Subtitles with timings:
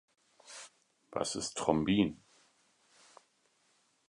[1.11, 2.19] Was ist Thrombin?